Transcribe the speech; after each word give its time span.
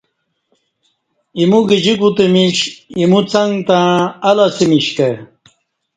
ایمو 1.37 1.59
گجی 1.69 1.93
کُوتہ 1.99 2.25
مِیش 2.33 2.57
اِیمو 2.97 3.19
څک 3.31 3.51
تݩع 3.67 3.83
الہ 4.29 4.45
اسمِش 4.49 4.85
کہ 4.95 5.09